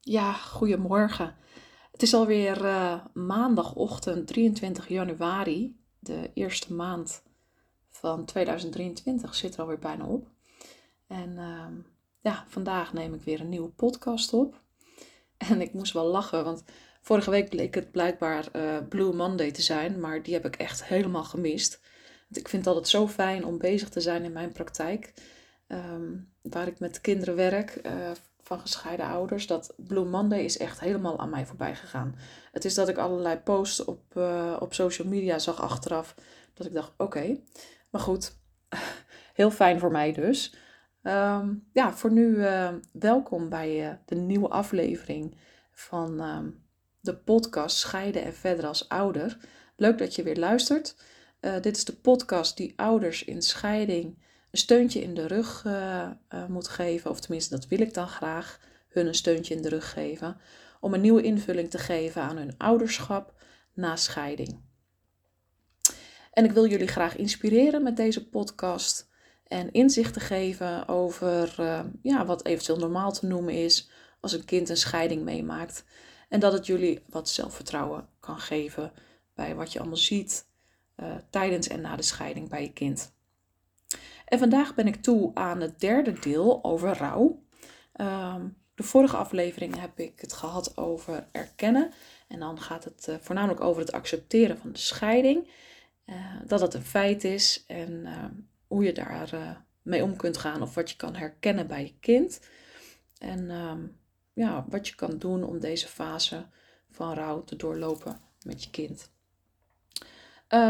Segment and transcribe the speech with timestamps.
[0.00, 1.36] Ja, goedemorgen.
[1.92, 5.80] Het is alweer uh, maandagochtend 23 januari.
[5.98, 7.22] De eerste maand
[7.90, 10.28] van 2023 zit er alweer bijna op.
[11.06, 11.66] En uh,
[12.20, 14.60] ja, vandaag neem ik weer een nieuwe podcast op.
[15.50, 16.64] En ik moest wel lachen, want
[17.02, 20.84] vorige week bleek het blijkbaar uh, Blue Monday te zijn, maar die heb ik echt
[20.84, 21.80] helemaal gemist.
[22.28, 25.12] Want ik vind het altijd zo fijn om bezig te zijn in mijn praktijk.
[25.68, 28.10] Um, waar ik met kinderen werk, uh,
[28.48, 32.14] van gescheiden ouders, dat Blue Monday is echt helemaal aan mij voorbij gegaan.
[32.52, 36.14] Het is dat ik allerlei posts op, uh, op social media zag achteraf,
[36.54, 37.38] dat ik dacht, oké,
[37.90, 38.36] maar goed,
[39.40, 40.54] heel fijn voor mij dus.
[41.02, 45.36] Um, ja, voor nu uh, welkom bij uh, de nieuwe aflevering
[45.72, 46.64] van um,
[47.00, 49.38] de podcast Scheiden en verder als ouder.
[49.76, 50.96] Leuk dat je weer luistert.
[51.40, 54.18] dit is de podcast die ouders in scheiding
[54.50, 56.10] een steuntje in de rug uh,
[56.48, 59.92] moet geven, of tenminste dat wil ik dan graag, hun een steuntje in de rug
[59.92, 60.36] geven,
[60.80, 63.34] om een nieuwe invulling te geven aan hun ouderschap
[63.74, 64.60] na scheiding.
[66.32, 69.10] En ik wil jullie graag inspireren met deze podcast
[69.46, 74.44] en inzicht te geven over uh, ja, wat eventueel normaal te noemen is als een
[74.44, 75.84] kind een scheiding meemaakt.
[76.28, 78.92] En dat het jullie wat zelfvertrouwen kan geven
[79.34, 80.46] bij wat je allemaal ziet
[81.30, 83.12] tijdens en na de scheiding bij je kind.
[84.28, 87.42] En vandaag ben ik toe aan het derde deel over rouw.
[88.00, 91.92] Um, de vorige aflevering heb ik het gehad over erkennen.
[92.28, 95.50] En dan gaat het uh, voornamelijk over het accepteren van de scheiding.
[96.06, 98.24] Uh, dat het een feit is en uh,
[98.66, 102.40] hoe je daar mee om kunt gaan of wat je kan herkennen bij je kind.
[103.18, 103.98] En um,
[104.32, 106.46] ja, wat je kan doen om deze fase
[106.90, 109.10] van rouw te doorlopen met je kind.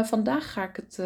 [0.03, 0.99] vandaag ga ik het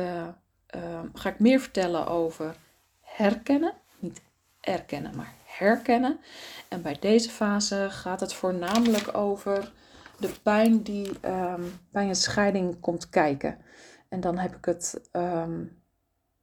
[0.73, 2.55] Ehm, ga ik meer vertellen over
[3.01, 3.73] herkennen.
[3.99, 4.21] Niet
[4.59, 6.19] erkennen, maar herkennen.
[6.67, 9.71] En bij deze fase gaat het voornamelijk over
[10.19, 13.57] de pijn die um, bij een scheiding komt kijken.
[14.09, 15.81] En dan heb ik het, um,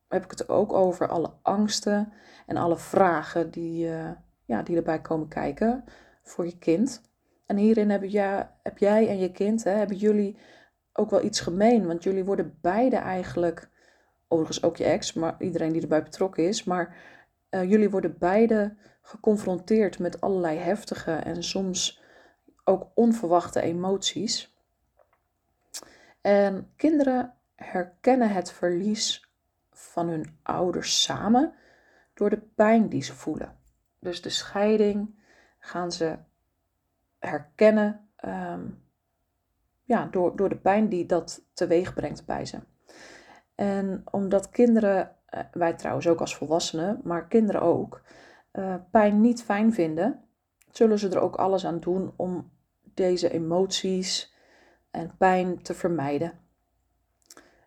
[0.09, 2.13] heb ik het ook over alle angsten
[2.47, 4.11] en alle vragen die, uh,
[4.45, 5.85] ja, die erbij komen kijken
[6.23, 7.03] voor je kind.
[7.47, 10.37] En hierin heb, jij, heb jij en je kind, hè, hebben jullie
[10.93, 11.87] ook wel iets gemeen.
[11.87, 13.69] Want jullie worden beide eigenlijk
[14.31, 16.65] overigens ook je ex, maar iedereen die erbij betrokken is.
[16.65, 16.97] Maar
[17.51, 22.03] uh, jullie worden beide geconfronteerd met allerlei heftige en soms
[22.65, 24.57] ook onverwachte emoties.
[26.21, 29.29] En kinderen herkennen het verlies
[29.71, 31.55] van hun ouders samen
[32.15, 33.59] door de pijn die ze voelen.
[33.99, 35.19] Dus de scheiding
[35.59, 36.19] gaan ze
[37.19, 38.83] herkennen um,
[39.83, 42.59] ja, door, door de pijn die dat teweeg brengt bij ze.
[43.61, 48.03] En omdat kinderen, eh, wij trouwens ook als volwassenen, maar kinderen ook,
[48.53, 50.25] uh, pijn niet fijn vinden,
[50.71, 52.51] zullen ze er ook alles aan doen om
[52.83, 54.35] deze emoties
[54.91, 56.33] en pijn te vermijden.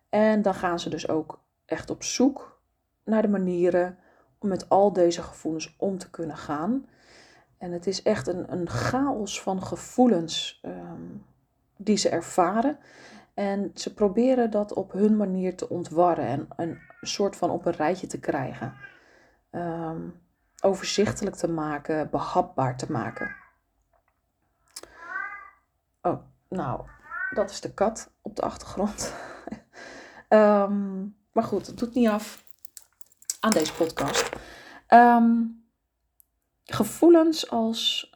[0.08, 2.60] En dan gaan ze dus ook echt op zoek
[3.04, 3.98] naar de manieren
[4.38, 6.86] om met al deze gevoelens om te kunnen gaan.
[7.58, 11.24] En het is echt een, een chaos van gevoelens um,
[11.76, 12.78] die ze ervaren.
[13.34, 17.72] En ze proberen dat op hun manier te ontwarren en een soort van op een
[17.72, 18.74] rijtje te krijgen.
[19.50, 20.22] Um,
[20.60, 23.36] overzichtelijk te maken, behapbaar te maken.
[26.02, 26.86] Oh, nou,
[27.30, 29.14] dat is de kat op de achtergrond.
[30.28, 32.44] um, maar goed, het doet niet af
[33.40, 34.28] aan deze podcast.
[34.88, 35.64] Um,
[36.64, 38.14] gevoelens als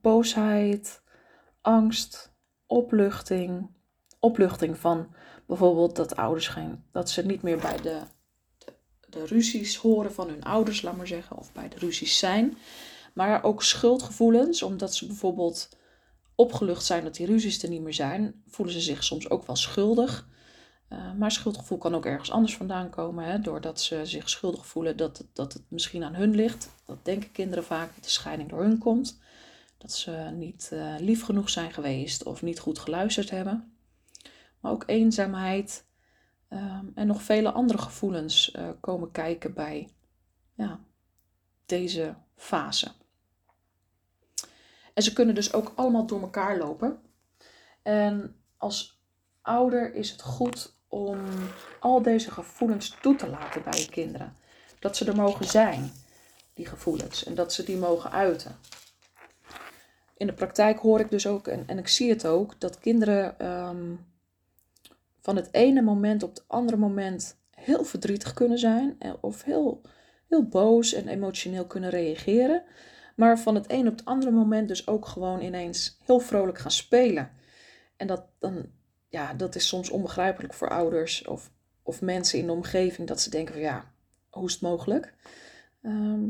[0.00, 1.02] boosheid,
[1.60, 2.34] angst,
[2.66, 3.75] opluchting,
[4.18, 5.14] opluchting van
[5.46, 8.00] bijvoorbeeld dat ouders gaan, dat ze niet meer bij de,
[9.08, 12.56] de, ruzies horen van hun ouders, laat maar zeggen, of bij de ruzies zijn.
[13.14, 15.68] Maar ook schuldgevoelens, omdat ze bijvoorbeeld
[16.34, 19.56] opgelucht zijn dat die ruzies er niet meer zijn, voelen ze zich soms ook wel
[19.56, 20.28] schuldig.
[20.92, 24.96] Uh, maar schuldgevoel kan ook ergens anders vandaan komen, hè, doordat ze zich schuldig voelen
[24.96, 26.70] dat het, dat het misschien aan hun ligt.
[26.84, 29.18] Dat denken kinderen vaak, dat de scheiding door hun komt.
[29.78, 33.75] Dat ze niet uh, lief genoeg zijn geweest of niet goed geluisterd hebben
[34.60, 35.86] maar ook eenzaamheid
[36.50, 39.88] um, en nog vele andere gevoelens uh, komen kijken bij
[40.54, 40.80] ja,
[41.66, 42.92] deze fase.
[44.94, 47.00] En ze kunnen dus ook allemaal door elkaar lopen.
[47.82, 49.00] En als
[49.42, 51.20] ouder is het goed om
[51.80, 54.36] al deze gevoelens toe te laten bij je kinderen.
[54.78, 55.92] Dat ze er mogen zijn,
[56.54, 58.56] die gevoelens, en dat ze die mogen uiten.
[60.16, 64.06] In de praktijk hoor ik dus ook, en, ik zie het ook, dat kinderen um,
[65.26, 69.80] van het ene moment op het andere moment heel verdrietig kunnen zijn of heel,
[70.28, 72.62] heel boos en emotioneel kunnen reageren.
[73.16, 76.70] Maar van het een op het andere moment dus ook gewoon ineens heel vrolijk gaan
[76.70, 77.30] spelen.
[77.96, 78.66] En dat, dan,
[79.08, 81.50] ja, dat is soms onbegrijpelijk voor ouders of,
[81.82, 83.08] of mensen in de omgeving.
[83.08, 83.92] Dat ze denken van ja,
[84.30, 85.14] hoe is het mogelijk?
[85.82, 86.28] Ehm,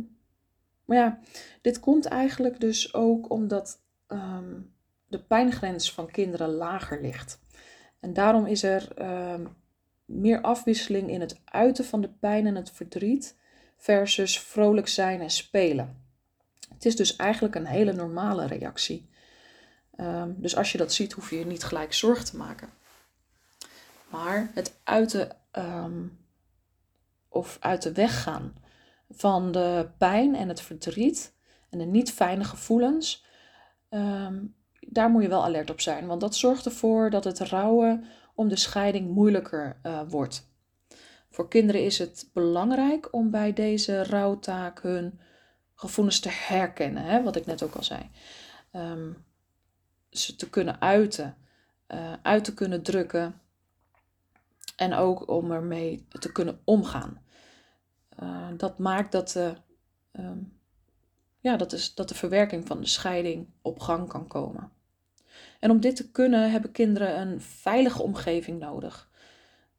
[0.84, 1.18] maar ja,
[1.62, 4.60] dit komt eigenlijk dus ook omdat ehm,
[5.06, 7.44] de pijngrens van kinderen lager ligt.
[8.06, 9.46] En daarom is er ehm,
[10.04, 13.36] meer afwisseling in het uiten van de pijn en het verdriet
[13.76, 16.04] versus vrolijk zijn en spelen.
[16.74, 19.08] Het is dus eigenlijk een hele normale reactie.
[19.96, 22.68] Ehm, dus als je dat ziet, hoef je je niet gelijk zorgen te maken.
[24.10, 26.18] Maar het uiten um,
[27.28, 28.54] of uit de weg gaan
[29.10, 31.32] van de pijn en het verdriet
[31.70, 33.24] en de niet fijne gevoelens,
[34.86, 36.06] daar moet je wel alert op zijn.
[36.06, 38.04] Want dat zorgt ervoor dat het rouwen
[38.34, 40.48] om de scheiding moeilijker uh, wordt.
[41.30, 45.20] Voor kinderen is het belangrijk om bij deze rouwtaak hun
[45.74, 48.10] gevoelens te herkennen, hè, wat ik net ook al zei.
[48.72, 49.24] Um,
[50.10, 51.36] ze te kunnen uiten,
[51.88, 53.40] uh, uit te kunnen drukken
[54.76, 57.22] en ook om ermee te kunnen omgaan.
[58.22, 59.54] Uh, dat maakt dat de,
[60.12, 60.60] um,
[61.40, 64.72] ja, dat, is, dat de verwerking van de scheiding op gang kan komen.
[65.66, 69.08] En om dit te kunnen hebben kinderen een veilige omgeving nodig.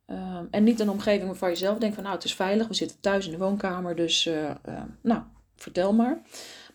[0.05, 2.73] Ehm, en niet een omgeving waarvan je zelf denkt van nou het is veilig, we
[2.73, 5.21] zitten thuis in de woonkamer, dus uh, uh, nou
[5.55, 6.21] vertel maar.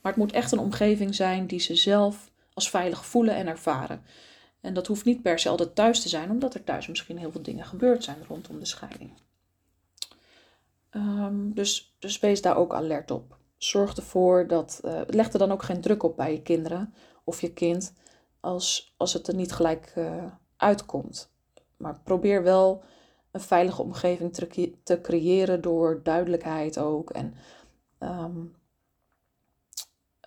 [0.03, 4.03] Maar het moet echt een omgeving zijn die ze zelf als veilig voelen en ervaren.
[4.61, 7.32] En dat hoeft niet per se altijd thuis te zijn, omdat er thuis misschien heel
[7.32, 9.11] veel dingen gebeurd zijn rondom de scheiding.
[10.91, 13.37] Um, dus, dus wees daar ook alert op.
[13.56, 14.81] Zorg ervoor dat.
[14.85, 16.94] Uh, leg er dan ook geen druk op bij je kinderen
[17.25, 17.93] of je kind
[18.42, 20.24] als, als het er niet gelijk uh,
[20.56, 21.32] uitkomt.
[21.76, 22.84] Maar probeer wel
[23.30, 24.34] een veilige omgeving
[24.82, 27.10] te, creëren door duidelijkheid ook.
[27.10, 27.34] En
[27.98, 28.56] um,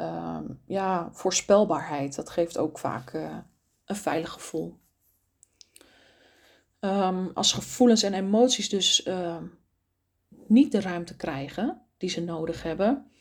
[0.02, 2.16] um, ja, voorspelbaarheid.
[2.16, 3.38] Dat geeft ook vaak uh,
[3.86, 4.80] een veilig gevoel.
[6.80, 9.10] Um, als gevoelens en emoties dus
[10.48, 13.12] niet de ruimte krijgen die ze nodig hebben,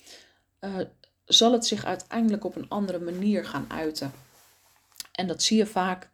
[0.60, 0.80] uh,
[1.24, 4.12] zal het zich uiteindelijk op een andere manier gaan uiten.
[5.14, 6.10] En dat zie je vaak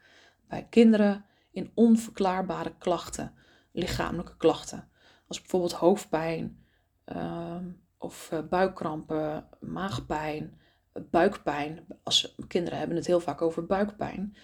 [0.48, 3.34] bij kinderen in onverklaarbare klachten,
[3.72, 4.88] lichamelijke klachten.
[5.26, 6.64] Als bijvoorbeeld hoofdpijn
[7.06, 7.56] uh,
[7.98, 10.60] of uh, buikkrampen, maagpijn,
[10.92, 11.86] buikpijn.
[12.02, 14.36] Als kinderen hebben het heel vaak over buikpijn.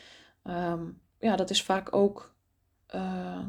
[0.44, 2.34] Um, ja, dat is vaak ook
[2.94, 3.44] uh,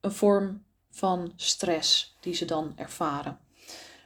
[0.00, 3.38] een vorm van stress die ze dan ervaren.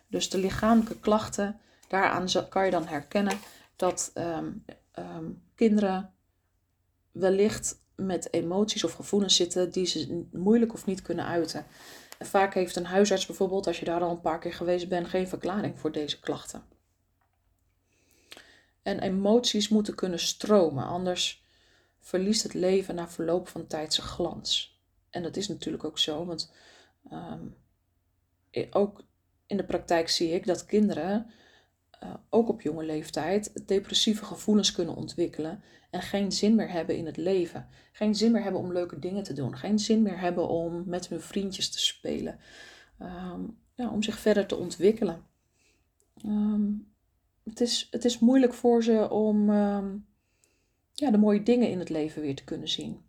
[0.06, 3.38] Dus de lichamelijke klachten, daaraan kan je dan herkennen
[3.76, 4.64] dat um,
[5.54, 6.13] kinderen
[7.14, 11.66] wellicht met emoties of gevoelens zitten die ze moeilijk of niet kunnen uiten.
[12.18, 15.08] En vaak heeft een huisarts bijvoorbeeld, als je daar al een paar keer geweest bent,
[15.08, 16.62] geen verklaring voor deze klachten.
[18.82, 21.44] En emoties moeten kunnen stromen, anders
[22.00, 24.80] verliest het leven na verloop van tijd zijn glans.
[25.10, 26.52] En dat is natuurlijk ook zo, want
[27.12, 27.56] um,
[28.70, 29.04] ook
[29.46, 31.30] in de praktijk zie ik dat kinderen
[32.04, 37.06] uh, ook op jonge leeftijd depressieve gevoelens kunnen ontwikkelen en geen zin meer hebben in
[37.06, 37.68] het leven.
[37.92, 39.56] Geen zin meer hebben om leuke dingen te doen.
[39.56, 42.38] Geen zin meer hebben om met hun vriendjes te spelen.
[43.02, 45.22] Um, ja, om zich verder te ontwikkelen.
[46.26, 46.92] Um,
[47.44, 50.06] het, is, het is moeilijk voor ze om um,
[50.92, 53.00] ja, de mooie dingen in het leven weer te kunnen zien.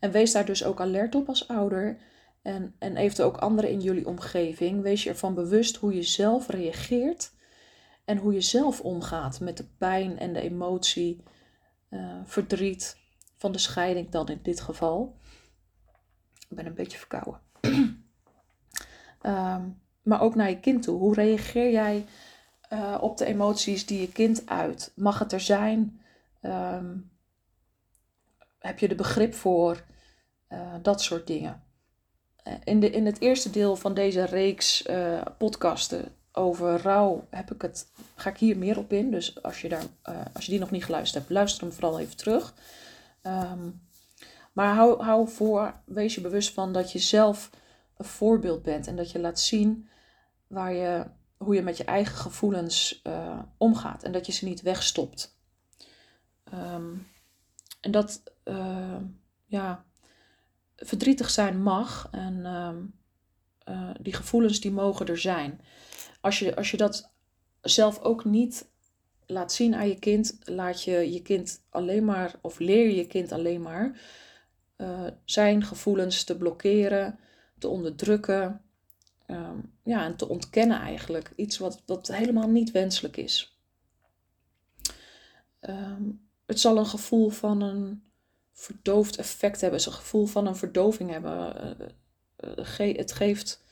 [0.00, 1.98] En wees daar dus ook alert op als ouder.
[2.42, 4.82] En, en eventueel ook anderen in jullie omgeving.
[4.82, 7.34] Wees je ervan bewust hoe je zelf reageert
[8.06, 11.22] en hoe je zelf omgaat met de pijn en de emotie,
[11.90, 12.96] uh, verdriet
[13.36, 15.16] van de scheiding dan in dit geval.
[16.48, 17.40] Ik ben een beetje verkouden.
[19.22, 20.98] um, maar ook naar je kind toe.
[20.98, 22.06] Hoe reageer jij
[22.72, 24.92] uh, op de emoties die je kind uit?
[24.96, 26.00] Mag het er zijn?
[26.42, 27.10] Um,
[28.58, 29.84] heb je er begrip voor?
[30.48, 31.62] Uh, dat soort dingen.
[32.64, 34.88] In, de, in het eerste deel van deze reeks
[35.38, 39.10] podcasten over rouw heb ik het, ga ik hier meer op in.
[39.10, 41.98] Dus als je, daar, uh, als je die nog niet geluisterd hebt, luister hem vooral
[41.98, 42.54] even terug.
[43.22, 43.80] Um,
[44.52, 47.50] maar hou, hou voor, wees je bewust van dat je zelf
[47.96, 48.86] een voorbeeld bent.
[48.86, 49.88] En dat je laat zien
[50.46, 54.02] waar je, hoe je met je eigen gevoelens uh, omgaat.
[54.02, 55.38] En dat je ze niet wegstopt.
[56.54, 57.06] Um,
[57.80, 58.96] en dat, uh,
[59.46, 59.84] ja,
[60.76, 62.08] verdrietig zijn mag.
[62.10, 62.94] En um,
[64.00, 65.60] die gevoelens die mogen er zijn
[66.26, 67.10] als je, als je dat
[67.60, 68.68] zelf ook niet
[69.26, 73.06] laat zien aan je kind, laat je je kind alleen maar, of leer je je
[73.06, 74.00] kind alleen maar,
[74.76, 77.18] uh, zijn gevoelens te blokkeren,
[77.58, 78.60] te onderdrukken.
[79.26, 81.32] Um, ja, en te ontkennen eigenlijk.
[81.36, 83.58] Iets wat, wat helemaal niet wenselijk is.
[85.60, 86.02] Ehm,
[86.46, 88.02] het zal een gevoel van een
[88.52, 91.90] verdoofd effect hebben, een gevoel van een verdoving hebben.
[92.40, 93.64] Uh, het geeft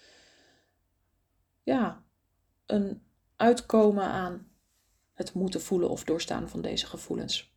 [1.62, 2.03] ja,
[2.66, 3.02] een
[3.36, 4.48] uitkomen aan
[5.12, 7.52] het moeten voelen of doorstaan van deze gevoelens.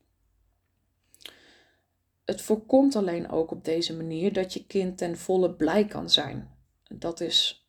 [2.26, 6.52] Het voorkomt alleen ook op deze manier dat je kind ten volle blij kan zijn.
[6.88, 7.68] Dat is,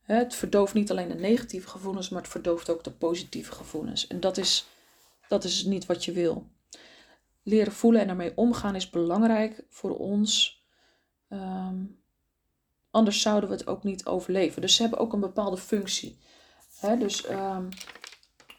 [0.00, 4.06] het verdooft niet alleen de negatieve gevoelens, maar het verdooft ook de positieve gevoelens.
[4.06, 4.66] En dat is,
[5.28, 6.46] dat is niet wat je wil.
[7.42, 10.62] Leren voelen en ermee omgaan is belangrijk voor ons.
[11.28, 11.84] Ehm,
[12.90, 14.60] anders zouden we het ook niet overleven.
[14.60, 16.18] Dus ze hebben ook een bepaalde functie.
[16.94, 17.68] Dus um,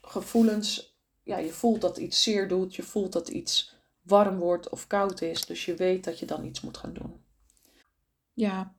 [0.01, 4.87] gevoelens, ja, je voelt dat iets zeer doet, je voelt dat iets warm wordt of
[4.87, 7.23] koud is, dus je weet dat je dan iets moet gaan doen.
[8.33, 8.75] Ja,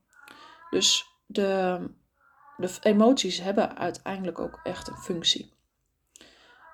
[0.71, 1.81] dus de,
[2.57, 5.53] de emoties hebben uiteindelijk ook echt een functie.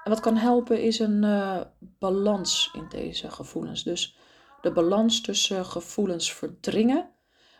[0.04, 3.82] En wat kan helpen is een uh, balans in deze gevoelens.
[3.82, 4.16] Dus
[4.60, 7.10] de balans tussen gevoelens verdringen,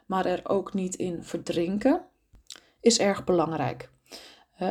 [0.06, 2.06] maar er ook niet in verdrinken,
[2.80, 3.92] is erg belangrijk.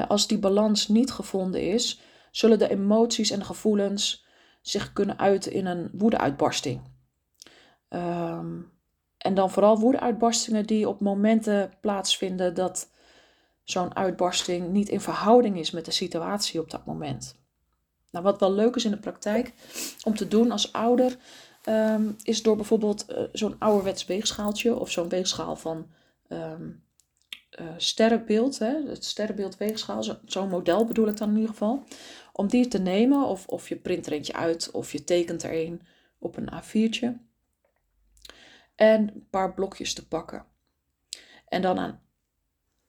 [0.07, 4.25] Als die balans niet gevonden is, zullen de emoties en gevoelens
[4.61, 6.81] zich kunnen uiten in een woedeuitbarsting.
[7.89, 8.71] Um,
[9.17, 12.89] en dan vooral woedeuitbarstingen die op momenten plaatsvinden dat
[13.63, 17.35] zo'n uitbarsting niet in verhouding is met de situatie op dat moment.
[18.11, 19.53] Nou, wat wel leuk is in de praktijk
[20.03, 21.17] om te doen als ouder,
[21.63, 25.87] ehm, is door bijvoorbeeld uh, zo'n ouderwets weegschaaltje of zo'n weegschaal van
[26.29, 26.83] um,
[27.61, 31.83] uh, sterrenbeeld, hè, het sterrenbeeld weegschaal, zo'n model bedoel ik dan in ieder geval,
[32.33, 35.65] om die te nemen of, of je print er eentje uit of je tekent er
[35.65, 35.81] een
[36.19, 37.31] op een A4'tje
[38.75, 40.45] en een paar blokjes te pakken.
[41.47, 42.01] En dan aan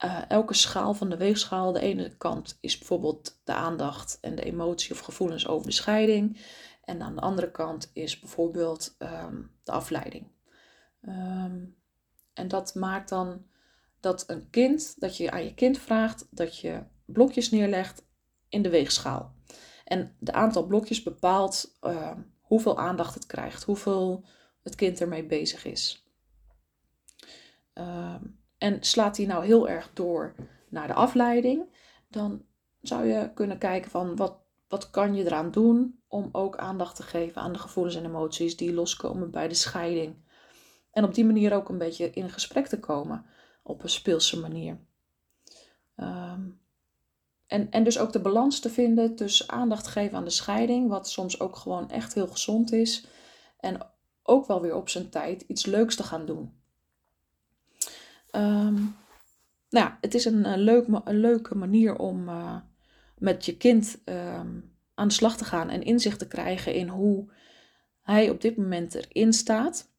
[0.05, 4.43] uh, elke schaal van de weegschaal, de ene kant is bijvoorbeeld de aandacht en de
[4.43, 6.41] emotie of gevoelens over de scheiding.
[6.85, 10.27] En aan de andere kant is bijvoorbeeld um, de afleiding.
[11.03, 11.77] Um,
[12.33, 13.47] en dat maakt dan
[14.05, 18.07] dat een kind, dat je aan je kind vraagt dat je blokjes neerlegt
[18.49, 19.35] in de weegschaal.
[19.85, 24.25] En de aantal blokjes bepaalt uh, hoeveel aandacht het krijgt, hoeveel
[24.63, 26.09] het kind ermee bezig is.
[27.75, 28.15] Uh,
[28.59, 30.35] en slaat die nou heel erg door
[30.69, 31.77] naar de afleiding,
[32.09, 32.45] dan
[32.81, 37.03] zou je kunnen kijken van wat, wat kan je eraan doen om ook aandacht te
[37.03, 40.23] geven aan de gevoelens en emoties die loskomen bij de scheiding.
[40.91, 43.27] En op die manier ook een beetje in gesprek te komen
[43.67, 44.79] op een speelse manier.
[45.97, 46.61] Um,
[47.47, 51.09] en, en dus ook de balans te vinden tussen aandacht geven aan de scheiding, wat
[51.09, 53.07] soms ook gewoon echt heel gezond is,
[53.61, 53.79] en
[54.23, 56.53] ook wel weer op zijn tijd iets leuks te gaan doen.
[58.33, 58.97] Um,
[59.71, 62.57] nou ja, het is een, leuk, een leuke manier om uh,
[63.19, 67.33] met je kind um, aan de slag te gaan en inzicht te krijgen in hoe
[68.01, 69.93] hij op dit moment erin staat.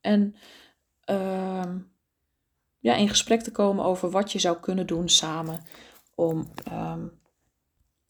[0.00, 0.34] En
[2.82, 5.64] ja, in gesprek te komen over wat je zou kunnen doen samen
[6.14, 6.52] om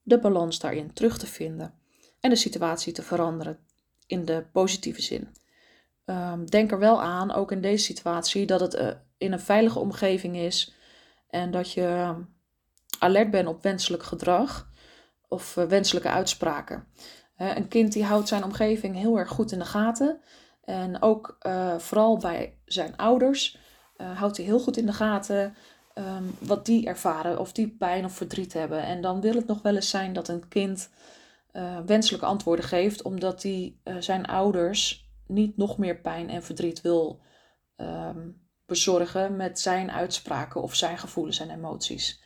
[0.03, 1.75] de balans daarin terug te vinden
[2.21, 3.59] en de situatie te veranderen
[4.07, 5.29] in de positieve zin.
[6.05, 8.89] Um, denk er wel aan, ook in deze situatie, dat het uh,
[9.19, 10.75] in een veilige omgeving is
[11.29, 12.21] en dat je ehm,
[12.99, 14.71] alert bent op wenselijk gedrag
[15.29, 16.87] of uh, wenselijke uitspraken.
[17.37, 20.21] Een kind die houdt zijn omgeving heel erg goed in de gaten
[20.65, 23.59] en ook eh, vooral bij zijn ouders
[24.15, 25.55] houdt hij heel goed in de gaten
[25.95, 28.83] um, wat die ervaren of die pijn of verdriet hebben.
[28.83, 30.91] En dan wil het nog wel eens zijn dat een kind
[31.87, 37.21] wenselijke antwoorden geeft omdat hij zijn ouders niet nog meer pijn en verdriet wil
[37.77, 42.23] um, bezorgen met zijn uitspraken of zijn gevoelens en emoties.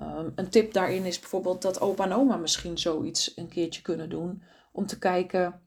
[0.00, 4.10] Um, een tip daarin is bijvoorbeeld dat opa en oma misschien zoiets een keertje kunnen
[4.10, 5.60] doen om te kijken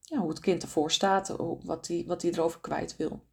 [0.00, 3.26] ja, hoe het kind ervoor staat, wat hij wat die erover kwijt wil.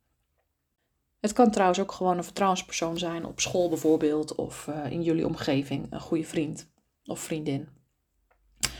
[1.25, 5.25] Het kan trouwens ook gewoon een vertrouwenspersoon zijn op school bijvoorbeeld of uh, in jullie
[5.25, 6.67] omgeving, een goede vriend
[7.05, 7.67] of vriendin.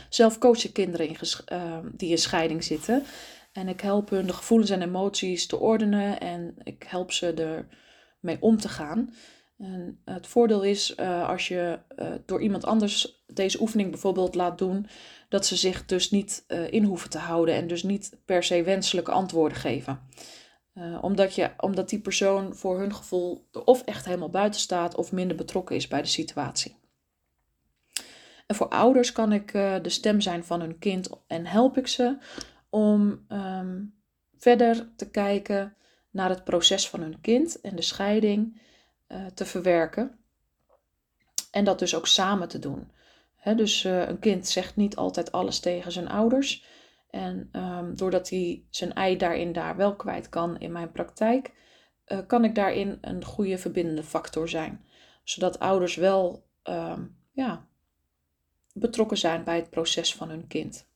[0.10, 1.16] Zelf coach ik kinderen in
[1.52, 3.04] uh, die in scheiding zitten
[3.52, 7.34] en ik help hun de gevoelens en emoties te ordenen en ik help ze
[8.20, 9.14] ermee om te gaan.
[9.58, 14.58] En het voordeel is uh, als je uh, door iemand anders deze oefening bijvoorbeeld laat
[14.58, 14.88] doen,
[15.30, 19.12] dat ze zich dus niet in hoeven te houden en dus niet per se wenselijke
[19.12, 20.00] antwoorden geven.
[21.02, 25.38] Omdat, je, omdat die persoon voor hun gevoel of echt helemaal buiten staat of minder
[25.38, 26.78] betrokken is bij de situatie.
[28.48, 32.18] En voor ouders kan ik de stem zijn van hun kind en help ik ze
[32.70, 33.84] om ehm,
[34.38, 35.76] verder te kijken
[36.16, 38.62] naar het proces van hun kind en de scheiding
[39.08, 40.20] uh, te verwerken.
[41.52, 42.92] En dat dus ook samen te doen.
[43.56, 46.64] dus een kind zegt niet altijd alles tegen zijn ouders.
[47.16, 51.54] En ehm, doordat hij zijn ei daarin daar wel kwijt kan in mijn praktijk,
[52.28, 54.86] kan ik daarin een goede verbindende factor zijn.
[55.24, 57.68] Zodat ouders wel ehm, ja,
[58.74, 60.88] betrokken zijn bij het proces van hun kind.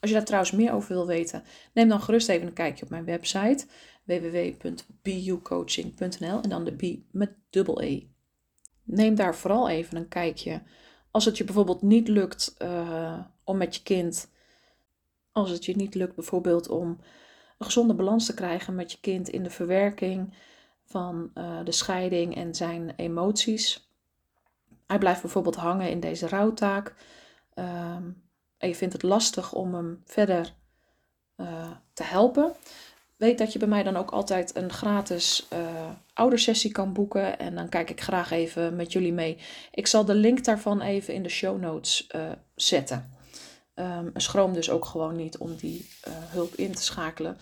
[0.00, 2.90] Als je daar trouwens meer over wil weten, neem dan gerust even een kijkje op
[2.90, 3.66] mijn website
[4.04, 8.02] www.bucoaching.nl en dan de B met dubbel E.
[8.82, 10.62] Neem daar vooral even een kijkje.
[11.10, 14.34] Als het je bijvoorbeeld niet lukt uh, om met je kind,
[15.36, 16.88] als het je niet lukt bijvoorbeeld om
[17.58, 20.34] een gezonde balans te krijgen met je kind in de verwerking
[20.84, 23.90] van uh, de scheiding en zijn emoties.
[24.86, 26.94] Hij blijft bijvoorbeeld hangen in deze rouwtaak.
[27.54, 27.96] Uh,
[28.58, 30.54] en je vindt het lastig om hem verder
[31.36, 32.52] uh, te helpen,
[33.16, 37.38] weet dat je bij mij dan ook altijd een gratis uh, oudersessie kan boeken.
[37.38, 39.38] En dan kijk ik graag even met jullie mee.
[39.70, 42.10] Ik zal de link daarvan even in de show notes
[42.54, 43.15] zetten.
[43.78, 47.36] Um, schroom dus ook gewoon niet om die hulp in te schakelen.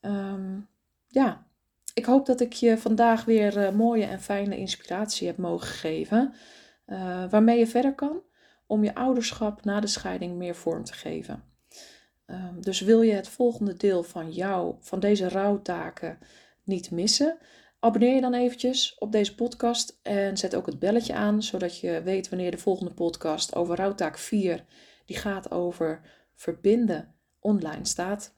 [0.00, 0.68] Um,
[1.08, 1.46] ja,
[1.94, 6.34] ik hoop dat ik je vandaag weer mooie en fijne inspiratie heb mogen geven.
[7.30, 8.22] waarmee je verder kan
[8.66, 11.44] om je ouderschap na de scheiding meer vorm te geven.
[12.26, 16.18] Um, dus wil je het volgende deel van jou, van deze rouwtaken,
[16.64, 17.38] niet missen?
[17.78, 22.02] Abonneer je dan eventjes op deze podcast en zet ook het belletje aan, zodat je
[22.02, 24.64] weet wanneer de volgende podcast over rouwtaak 4,
[25.12, 26.00] die gaat over
[26.34, 28.34] verbinden, online staat.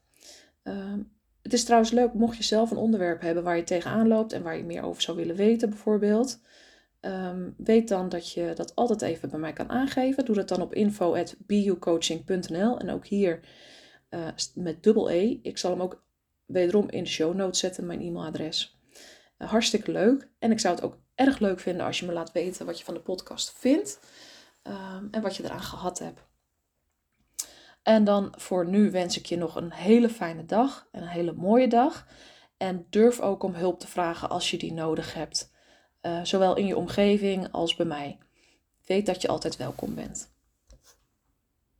[0.63, 4.33] Um, het is trouwens leuk, mocht je zelf een onderwerp hebben waar je tegenaan loopt
[4.33, 6.39] en waar je meer over zou willen weten, bijvoorbeeld.
[7.01, 10.25] Um, weet dan dat je dat altijd even bij mij kan aangeven.
[10.25, 13.39] Doe dat dan op info.bucoaching.nl en ook hier
[14.09, 15.39] uh, met dubbel E.
[15.41, 16.03] Ik zal hem ook
[16.45, 18.79] wederom in de show notes zetten, mijn e-mailadres.
[19.37, 20.29] Uh, hartstikke leuk.
[20.39, 22.85] En ik zou het ook erg leuk vinden als je me laat weten wat je
[22.85, 23.99] van de podcast vindt
[24.63, 26.19] um, en wat je eraan gehad hebt.
[27.85, 31.33] En dan voor nu wens ik je nog een hele fijne dag en een hele
[31.33, 32.07] mooie dag.
[32.57, 35.51] En durf ook om hulp te vragen als je die nodig hebt.
[36.01, 38.17] Uh, zowel in je omgeving als bij mij.
[38.85, 40.34] Weet dat je altijd welkom bent.